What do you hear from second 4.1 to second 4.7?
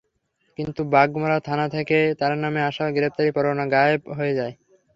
হয়ে যায়।